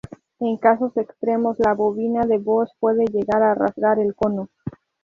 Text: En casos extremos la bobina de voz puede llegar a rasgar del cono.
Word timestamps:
En 0.39 0.57
casos 0.57 0.97
extremos 0.97 1.57
la 1.59 1.75
bobina 1.75 2.25
de 2.25 2.39
voz 2.39 2.71
puede 2.79 3.05
llegar 3.05 3.43
a 3.43 3.53
rasgar 3.53 3.99
del 3.99 4.15
cono. 4.15 4.49